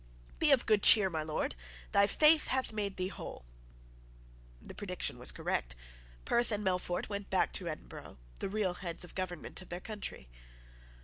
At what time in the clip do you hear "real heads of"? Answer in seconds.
8.49-9.11